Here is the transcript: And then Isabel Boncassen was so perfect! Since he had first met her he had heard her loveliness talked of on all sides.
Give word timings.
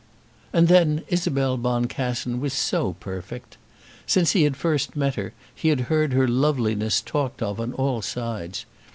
And 0.51 0.67
then 0.67 1.03
Isabel 1.09 1.57
Boncassen 1.57 2.39
was 2.39 2.53
so 2.53 2.93
perfect! 2.99 3.57
Since 4.07 4.31
he 4.31 4.45
had 4.45 4.57
first 4.57 4.95
met 4.95 5.13
her 5.13 5.31
he 5.53 5.67
had 5.69 5.81
heard 5.81 6.13
her 6.13 6.27
loveliness 6.27 7.01
talked 7.01 7.43
of 7.43 7.59
on 7.59 7.71
all 7.73 8.01
sides. 8.01 8.65